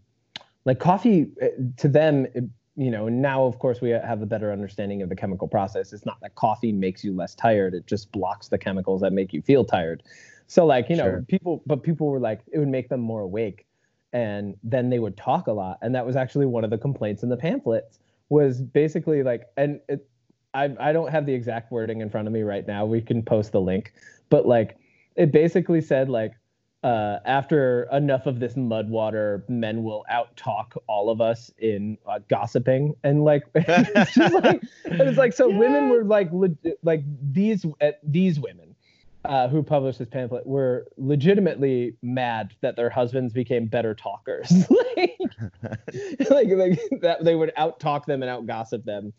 [0.66, 2.44] like coffee eh, to them, it,
[2.76, 5.94] you know, now of course we have a better understanding of the chemical process.
[5.94, 9.34] It's not that coffee makes you less tired; it just blocks the chemicals that make
[9.34, 10.04] you feel tired.
[10.48, 11.26] So like, you know, sure.
[11.28, 13.66] people but people were like it would make them more awake
[14.14, 17.24] and then they would talk a lot and that was actually one of the complaints
[17.24, 20.08] in the pamphlets was basically like and it,
[20.54, 22.86] I I don't have the exact wording in front of me right now.
[22.86, 23.94] We can post the link.
[24.30, 24.78] But like
[25.16, 26.34] it basically said like
[26.84, 31.98] uh, after enough of this mud water, men will out talk all of us in
[32.08, 35.58] uh, gossiping, and like it's just like, and it's like so yeah.
[35.58, 36.30] women were like
[36.84, 38.67] like these uh, these women
[39.28, 44.52] uh, who published this pamphlet were legitimately mad that their husbands became better talkers.
[44.70, 45.20] like,
[46.30, 49.14] like, like that they would out talk them and out gossip them.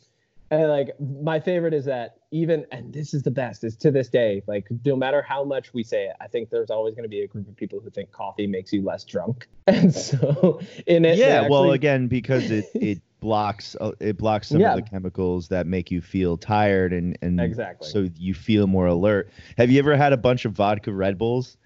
[0.50, 4.08] And like my favorite is that even and this is the best is to this
[4.08, 7.08] day like no matter how much we say it i think there's always going to
[7.08, 11.04] be a group of people who think coffee makes you less drunk and so in
[11.04, 11.50] it yeah actually...
[11.50, 14.74] well again because it it blocks uh, it blocks some Yeah.
[14.74, 17.88] of the chemicals that make you feel tired and and Exactly.
[17.88, 19.30] so you feel more alert.
[19.56, 21.56] Have you ever had a bunch of vodka Red Bulls?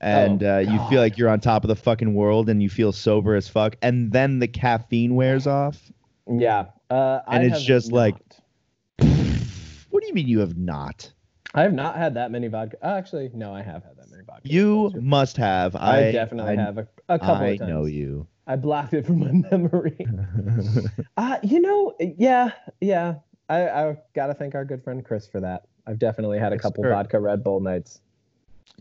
[0.00, 2.68] And Oh, uh, you feel like you're on top of the fucking world, and you
[2.68, 5.92] feel sober as fuck, and then the caffeine wears off.
[6.28, 6.66] Yeah.
[6.90, 8.16] Uh, And I it's just like-
[8.98, 11.12] What do you mean you have not?
[11.54, 12.76] I have not had that many vodka.
[12.82, 14.48] uh, Actually, no, I have had that many vodka.
[14.48, 15.76] You must have.
[15.76, 17.70] I, I definitely I, have a, a couple I of times.
[17.70, 18.26] I know you.
[18.46, 20.06] I blocked it from my memory.
[21.16, 23.16] Uh, you know, yeah, yeah.
[23.48, 25.66] I, I gotta thank our good friend Chris for that.
[25.86, 28.00] I've definitely had a couple vodka Red Bull nights.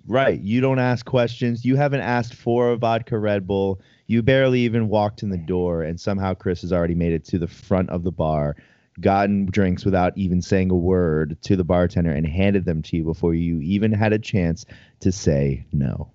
[0.08, 0.40] Right.
[0.40, 1.66] You don't ask questions.
[1.66, 3.82] You haven't asked for a vodka Red Bull.
[4.08, 7.38] You barely even walked in the door, and somehow Chris has already made it to
[7.38, 8.56] the front of the bar,
[9.02, 13.04] gotten drinks without even saying a word to the bartender, and handed them to you
[13.04, 14.66] before you even had a chance
[15.02, 16.12] to say no.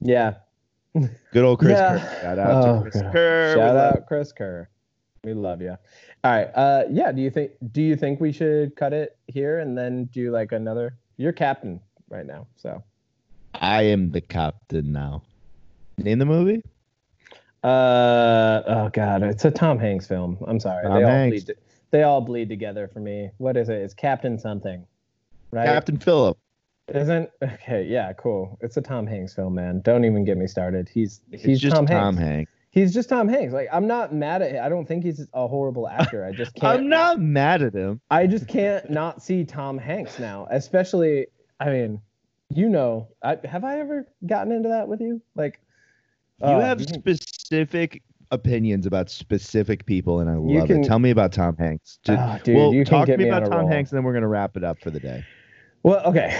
[0.00, 0.34] Yeah.
[1.32, 1.98] Good old Chris Yeah.
[1.98, 2.20] Kerr.
[2.22, 3.12] Shout out Oh, to Chris God.
[3.12, 3.48] Kerr.
[3.48, 4.68] We Shout love- out Chris Kerr.
[5.24, 5.70] We love you.
[5.70, 6.48] All right.
[6.54, 7.10] Uh, yeah.
[7.12, 7.52] Do you think?
[7.72, 10.96] Do you think we should cut it here and then do like another?
[11.16, 12.82] You're captain right now, so.
[13.54, 15.22] I am the captain now.
[15.98, 16.62] Name the movie?
[17.62, 20.36] Uh oh god, it's a Tom Hanks film.
[20.46, 20.84] I'm sorry.
[20.84, 21.44] Tom they all Hanks.
[21.44, 21.56] bleed.
[21.94, 23.30] They all bleed together for me.
[23.38, 23.76] What is it?
[23.76, 24.84] It's Captain something,
[25.52, 25.64] right?
[25.64, 26.36] Captain Phillip.
[26.92, 27.84] Isn't okay?
[27.84, 28.58] Yeah, cool.
[28.62, 29.80] It's a Tom Hanks film, man.
[29.80, 30.88] Don't even get me started.
[30.88, 32.20] He's he's just Tom, Tom, Hanks.
[32.20, 32.52] Hanks.
[32.72, 33.54] He's just Tom Hanks.
[33.54, 34.50] Like I'm not mad at.
[34.50, 34.64] Him.
[34.64, 36.24] I don't think he's a horrible actor.
[36.24, 36.80] I just can't.
[36.80, 38.00] I'm not mad at him.
[38.10, 40.48] I just can't not see Tom Hanks now.
[40.50, 41.28] Especially,
[41.60, 42.00] I mean,
[42.48, 45.22] you know, I, have I ever gotten into that with you?
[45.36, 45.60] Like,
[46.40, 48.02] You uh, have specific
[48.34, 50.86] opinions about specific people, and I You love can- it.
[50.86, 51.98] Tell me about Tom Hanks.
[52.04, 53.68] Just, Ah, dude, well, you talk to me me about Tom roll.
[53.68, 55.24] Hanks, and then we're gonna wrap it up for the day.
[55.82, 56.34] Well, okay.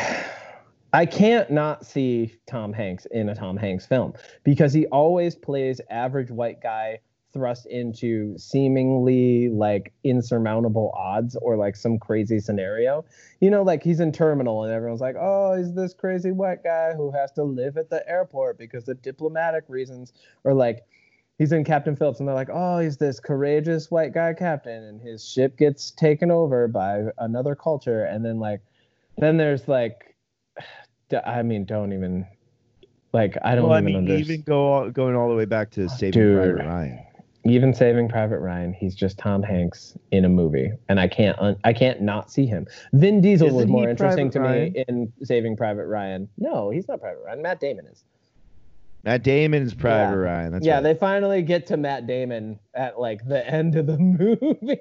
[0.92, 4.12] I can't not see Tom Hanks in a Tom Hanks film
[4.44, 7.00] because he always plays average white guy
[7.32, 13.04] thrust into seemingly like insurmountable odds or like some crazy scenario.
[13.40, 16.92] You know, like he's in Terminal and everyone's like, "Oh, he's this crazy white guy
[16.94, 20.12] who has to live at the airport because of diplomatic reasons,"
[20.44, 20.84] or like
[21.38, 25.00] he's in Captain Phillips and they're like, "Oh, he's this courageous white guy captain and
[25.00, 28.60] his ship gets taken over by another culture," and then like
[29.18, 30.16] then there's like
[31.26, 32.26] I mean don't even
[33.12, 35.44] like i don't well, I even mean, understand even go all, going all the way
[35.44, 36.56] back to Saving Dude.
[36.56, 37.06] Private Ryan.
[37.44, 41.56] even saving private ryan he's just tom hanks in a movie and i can't un-
[41.62, 42.66] i can't not see him.
[42.94, 46.28] Vin diesel was Isn't more he interesting to Private me in saving private ryan.
[46.38, 47.40] No he's not private ryan.
[47.42, 48.02] Matt damon is
[49.04, 50.16] Matt Damon is Private Yeah.
[50.32, 50.52] Ryan.
[50.52, 50.82] That's yeah right.
[50.82, 54.80] they finally get to matt damon at like the end of the movie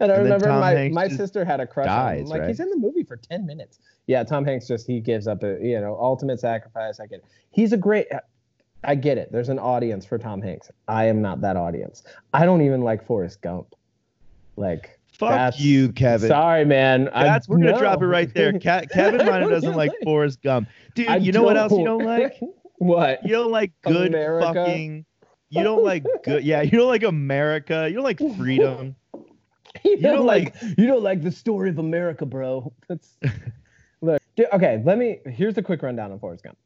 [0.00, 2.48] and i then remember my, Hanks my sister had a crush on him like right?
[2.48, 5.58] he's in the movie for 10 minutes yeah tom hanks just he gives up a
[5.60, 8.06] you know ultimate sacrifice i get it he's a great
[8.84, 12.44] i get it there's an audience for tom hanks i am not that audience i
[12.44, 13.74] don't even like forrest gump
[14.56, 16.28] like Fuck you, Kevin.
[16.28, 17.78] sorry man I- That's we're gonna no.
[17.78, 18.52] drop it right there.
[18.54, 20.68] Ke- Kevin I doesn't like like- Forrest Gump.
[20.94, 22.40] Dude, I you know what else you don't like?
[22.80, 24.52] What You don't like good America?
[24.54, 25.04] fucking.
[25.50, 26.44] You don't like good.
[26.44, 27.86] Yeah, you don't like America.
[27.88, 28.96] You don't like freedom.
[29.84, 32.72] you don't don't like, you don't like the story of America, bro.
[32.88, 33.18] That's
[34.00, 34.22] look.
[34.52, 35.18] okay, let me.
[35.26, 36.56] Here's a quick rundown on Forrest Gump.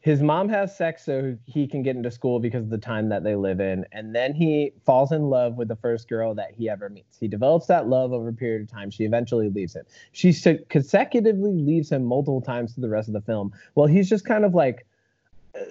[0.00, 3.22] His mom has sex so he can get into school because of the time that
[3.22, 6.68] they live in, and then he falls in love with the first girl that he
[6.68, 7.16] ever meets.
[7.16, 8.90] He develops that love over a period of time.
[8.90, 9.84] She eventually leaves him.
[10.12, 10.34] She
[10.68, 13.52] consecutively leaves him multiple times through the rest of the film.
[13.76, 14.86] Well, he's just kind of like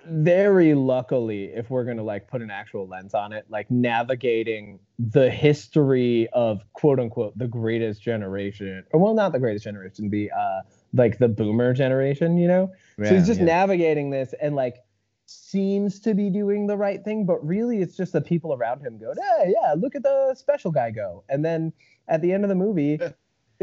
[0.05, 4.79] very luckily if we're going to like put an actual lens on it like navigating
[4.97, 10.31] the history of quote unquote the greatest generation or well not the greatest generation the
[10.31, 10.61] uh
[10.93, 12.71] like the boomer generation you know?
[13.03, 13.45] So he's just yeah.
[13.45, 14.77] navigating this and like
[15.25, 18.97] seems to be doing the right thing but really it's just the people around him
[18.97, 21.23] go hey yeah look at the special guy go.
[21.27, 21.73] And then
[22.07, 22.99] at the end of the movie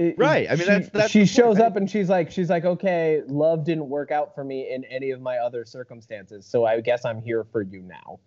[0.00, 2.30] it- Right, I mean, she- that's- that's she the point, shows up and she's like
[2.30, 6.46] she's like okay love didn't work out for me in any of my other circumstances
[6.46, 8.18] so i guess i'm here for you now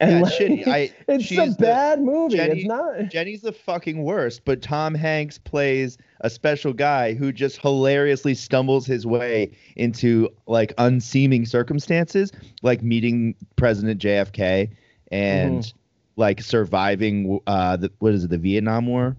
[0.00, 0.66] and Yeah, like, shitty.
[0.68, 4.94] I, it's a the- bad movie Jenny- it's not Jenny's the fucking worst, but Tom
[4.94, 12.30] Hanks plays a special guy who just hilariously stumbles his way into like unseeming circumstances,
[12.62, 14.70] like meeting President JFK
[15.10, 15.78] and Mm-hmm.
[16.14, 19.16] like surviving uh the what is it, the Vietnam War?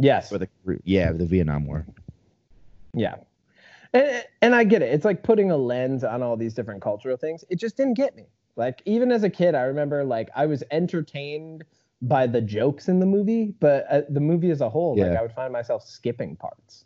[0.00, 0.32] Yes.
[0.32, 0.48] Or the
[0.84, 1.86] yeah, the Vietnam War.
[2.94, 3.16] yeah.
[3.92, 4.92] And, and i get it.
[4.94, 7.44] It's like putting a lens on all these different cultural things.
[7.50, 8.26] It just didn't get me.
[8.56, 11.64] Like even as a kid i remember like i was entertained
[12.02, 15.22] by the jokes in the movie but uh, the movie as a whole like i
[15.22, 16.84] would find myself skipping parts.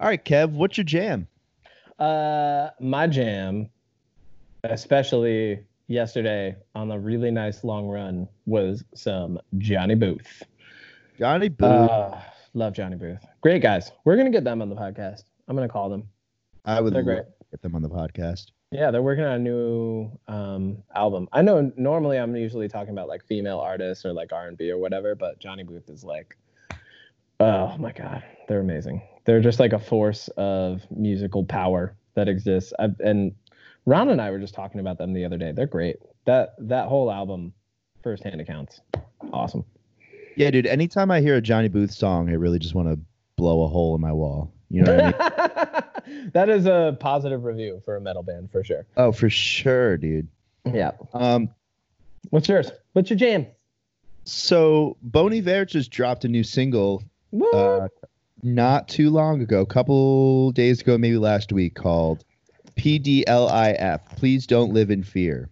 [0.00, 1.26] All right, Kev, what's your jam?
[1.98, 3.68] Uh, my jam,
[4.62, 10.44] especially yesterday on a really nice long run was some Johnny Booth.
[11.18, 11.68] Johnny Booth.
[11.68, 12.20] Uh,
[12.54, 13.24] love Johnny Booth.
[13.40, 13.90] Great guys.
[14.04, 15.24] We're gonna get them on the podcast.
[15.48, 16.08] I'm gonna call them.
[16.64, 17.24] I would they're love great.
[17.24, 18.52] to get them on the podcast.
[18.70, 21.28] Yeah, they're working on a new um, album.
[21.32, 25.14] I know normally I'm usually talking about like female artists or like R&B or whatever,
[25.14, 26.36] but Johnny Booth is like,
[27.40, 29.02] oh my god, they're amazing.
[29.24, 32.72] They're just like a force of musical power that exists.
[32.78, 33.34] I've, and
[33.86, 35.50] Ron and I were just talking about them the other day.
[35.50, 35.96] They're great.
[36.26, 37.54] That that whole album,
[38.02, 38.80] firsthand accounts,
[39.32, 39.64] awesome.
[40.38, 40.66] Yeah, dude.
[40.66, 42.96] Anytime I hear a Johnny Booth song, I really just want to
[43.34, 44.52] blow a hole in my wall.
[44.70, 46.30] You know what I mean?
[46.32, 48.86] that is a positive review for a metal band for sure.
[48.96, 50.28] oh, for sure, dude.
[50.64, 50.92] Yeah.
[51.12, 51.48] Um,
[52.30, 52.70] What's yours?
[52.92, 53.46] What's your jam?
[54.24, 57.02] so Bon Iver just dropped a new single
[57.52, 57.88] uh,
[58.42, 62.24] not too long ago, a couple days ago, maybe last week, called
[62.76, 64.00] PDLIF.
[64.16, 65.48] Please don't live in fear.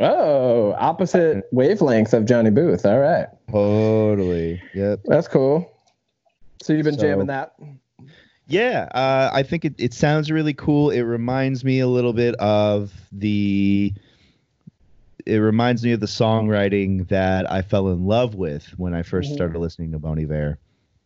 [0.00, 2.84] Oh, opposite wavelengths of Johnny Booth.
[2.84, 3.26] All right.
[3.50, 4.60] Totally.
[4.74, 5.00] Yep.
[5.06, 5.70] That's cool.
[6.62, 7.54] So you've been So- jamming that?
[8.48, 10.90] Yeah, uh, I think it, it sounds really cool.
[10.90, 13.92] It reminds me a little bit of the.
[15.24, 19.30] It reminds me of the songwriting that I fell in love with when I 1st
[19.30, 19.34] Mhm.
[19.34, 20.58] started listening to Bon Iver.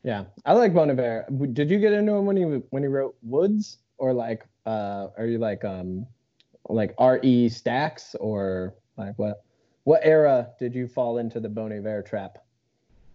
[0.03, 1.25] Yeah, I like Bon Iver.
[1.55, 5.25] Did you get into him when he when he wrote Woods or like uh are
[5.25, 6.07] you like um
[6.69, 9.43] like Re: Stacks or like what
[9.85, 12.39] what era did you fall into the Bon Iver trap?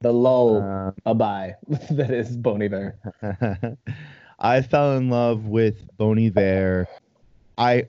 [0.02, 1.56] The lull Uh, abai
[1.92, 2.98] that is Bon Iver.
[4.40, 6.88] I fell in love with Bon Iver.
[7.58, 7.88] I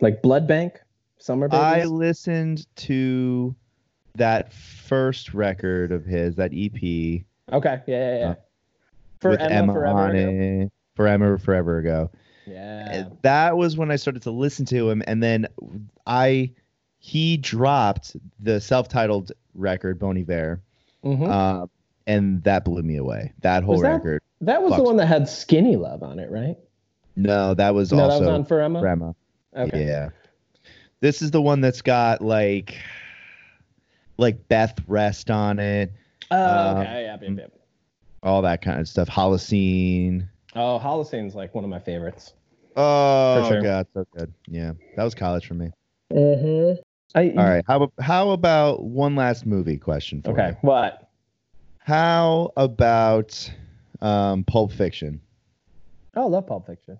[0.00, 0.80] Like Blood Bank,
[1.18, 3.54] Summer I listened to
[4.16, 8.28] that first record of his, that EP okay, yeah, yeah, yeah.
[8.30, 8.34] uh,
[9.20, 10.64] For with Emma, Emma forever on ago.
[10.64, 10.72] it.
[10.96, 12.10] Forever, forever ago.
[12.46, 13.08] Yeah.
[13.22, 15.46] That was when I started to listen to him, and then
[16.06, 16.52] I
[17.06, 20.62] he dropped the self-titled record Bon Iver,
[21.04, 21.28] Mhm.
[21.28, 21.66] uh,
[22.06, 23.34] and that blew me away.
[23.42, 24.22] That whole that- record.
[24.40, 26.56] that was the one that had Skinny Love on it, right?
[27.14, 28.80] No, that was no, that was on For Emma.
[28.80, 29.14] for Emma.
[29.54, 29.86] Okay.
[29.86, 30.08] Yeah.
[31.00, 32.74] This is the one that's got like
[34.16, 35.92] like Beth Rest on it,
[36.30, 37.02] Oh, okay.
[37.04, 37.46] Yeah, yeah, yeah.
[38.22, 39.08] all that kind of stuff.
[39.10, 40.26] Holocene.
[40.56, 42.32] Oh, Holocene's like one of my favorites.
[42.76, 43.60] Oh sure.
[43.60, 44.32] god, so good.
[44.48, 44.72] Yeah.
[44.96, 45.70] That was college for me.
[46.10, 46.80] Mm-hmm.
[47.14, 47.64] I, All right.
[47.66, 50.34] How about how about one last movie question for me?
[50.34, 50.48] Okay.
[50.50, 50.56] you?
[50.62, 51.08] What?
[51.78, 53.50] How about
[54.00, 55.20] um Pulp Fiction?
[56.16, 56.98] Oh, I love Pulp Fiction.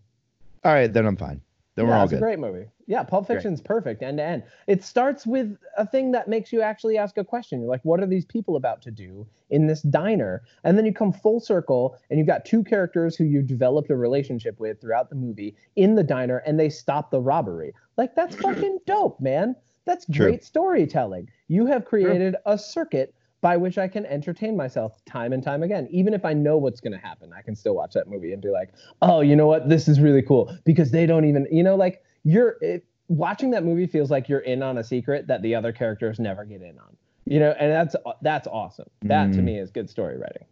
[0.64, 1.40] All right, then I'm fine.
[1.74, 2.66] Then we're yeah, all it's a great movie.
[2.86, 3.36] Yeah, Pulp Great.
[3.36, 4.44] Fiction's perfect end to end.
[4.68, 7.60] It starts with a thing that makes you actually ask a question.
[7.60, 10.42] You're like, what are these people about to do in this diner?
[10.62, 13.96] And then you come full circle and you've got two characters who you've developed a
[13.96, 17.74] relationship with throughout the movie in the diner and they stop the robbery.
[17.96, 19.56] Like, that's fucking dope, man.
[19.86, 20.26] That's True.
[20.26, 21.28] great storytelling.
[21.48, 25.86] You have created a circuit by which I can entertain myself time and time again.
[25.90, 28.40] Even if I know what's going to happen, I can still watch that movie and
[28.40, 28.70] be like,
[29.02, 29.68] oh, you know what?
[29.68, 33.62] This is really cool because they don't even, you know, like you're it, watching that
[33.62, 36.78] movie feels like you're in on a secret that the other characters never get in
[36.78, 36.96] on.
[37.26, 38.88] You know, and that's that's awesome.
[39.02, 39.44] That to Mm.
[39.44, 40.46] me is good story writing.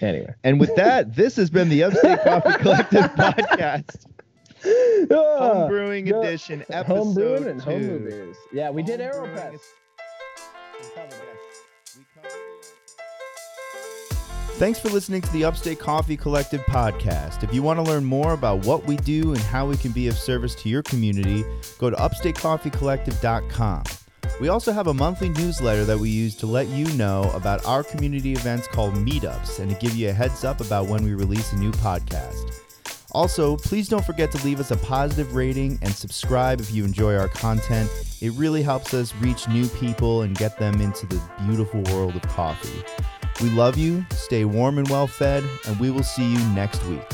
[0.00, 4.04] Anyway, And with that, this has been the Upstate Coffee Collective podcast,
[5.10, 6.16] home brewing yeah.
[6.16, 7.70] edition, episode home brewing and two.
[7.70, 8.36] home movies.
[8.52, 9.54] Yeah, we did Home brewing Aeropress.
[9.54, 9.60] is-
[10.78, 11.24] We covered it.
[14.58, 17.44] Thanks for listening to the Upstate Coffee Collective podcast.
[17.44, 20.08] If you want to learn more about what we do and how we can be
[20.08, 21.44] of service to your community,
[21.78, 23.84] go to upstatecoffeecollective.com.
[24.40, 27.84] We also have a monthly newsletter that we use to let you know about our
[27.84, 31.52] community events called meetups and to give you a heads up about when we release
[31.52, 32.60] a new podcast.
[33.12, 37.16] Also, please don't forget to leave us a positive rating and subscribe if you enjoy
[37.16, 37.90] our content.
[38.20, 42.22] It really helps us reach new people and get them into the beautiful world of
[42.22, 42.84] coffee.
[43.42, 47.06] We love you, stay warm and well fed, and we will see you next week.